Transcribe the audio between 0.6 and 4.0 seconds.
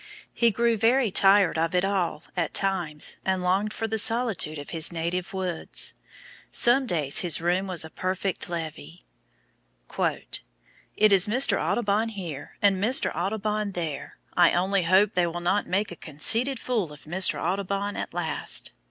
very tired of it all at times, and longed for the